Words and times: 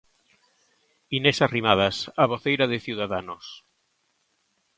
Inés 1.17 1.39
Arrimadas, 1.47 1.97
a 2.23 2.23
voceira 2.33 2.65
de 2.71 2.83
Ciudadanos. 2.85 3.45